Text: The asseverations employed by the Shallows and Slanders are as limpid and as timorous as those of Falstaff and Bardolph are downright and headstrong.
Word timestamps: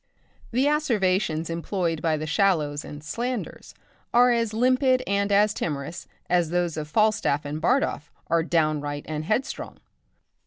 The 0.49 0.65
asseverations 0.67 1.47
employed 1.51 2.01
by 2.01 2.17
the 2.17 2.25
Shallows 2.25 2.83
and 2.83 3.03
Slanders 3.03 3.75
are 4.15 4.31
as 4.31 4.51
limpid 4.51 5.03
and 5.05 5.31
as 5.31 5.53
timorous 5.53 6.07
as 6.27 6.49
those 6.49 6.75
of 6.75 6.87
Falstaff 6.87 7.45
and 7.45 7.61
Bardolph 7.61 8.11
are 8.25 8.41
downright 8.41 9.05
and 9.07 9.25
headstrong. 9.25 9.77